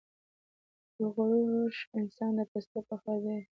[0.97, 3.43] د غرور روش انسان د پستۍ په خوا بيايي.